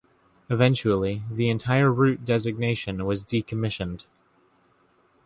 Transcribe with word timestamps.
Eventually, 0.49 1.21
the 1.29 1.47
entire 1.51 1.91
route 1.91 2.25
designation 2.25 3.05
was 3.05 3.23
decommissioned. 3.23 4.05